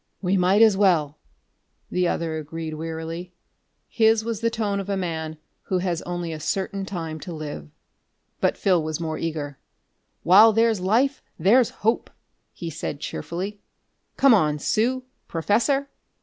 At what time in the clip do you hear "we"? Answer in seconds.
0.19-0.35